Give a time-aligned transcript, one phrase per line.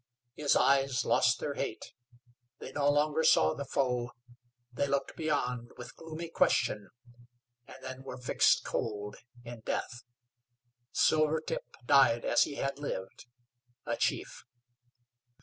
[0.33, 1.93] His eyes lost their hate;
[2.57, 4.09] they no longer saw the foe,
[4.73, 6.89] they looked beyond with gloomy question,
[7.67, 10.01] and then were fixed cold in death.
[10.91, 13.27] Silvertip died as he had lived
[13.85, 14.43] a chief.